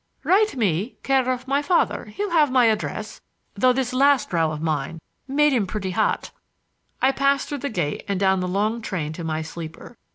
"Write 0.23 0.55
me, 0.55 0.95
care 1.03 1.29
of 1.29 1.47
my 1.47 1.61
father—he'll 1.61 2.31
have 2.31 2.51
my 2.51 2.65
address, 2.65 3.21
though 3.53 3.71
this 3.71 3.93
last 3.93 4.33
row 4.33 4.49
of 4.51 4.59
mine 4.59 4.99
made 5.27 5.53
him 5.53 5.67
pretty 5.67 5.91
hot." 5.91 6.31
I 7.03 7.11
passed 7.11 7.49
through 7.49 7.59
the 7.59 7.69
gate 7.69 8.03
and 8.07 8.19
down 8.19 8.39
the 8.39 8.47
long 8.47 8.81
train 8.81 9.13
to 9.13 9.23
my 9.23 9.43
sleeper. 9.43 9.95